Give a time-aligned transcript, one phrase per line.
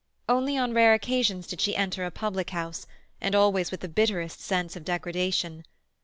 [0.27, 2.87] Only on rare occasions did she enter a public house,
[3.21, 5.63] and always with the bitterest sense of degradation.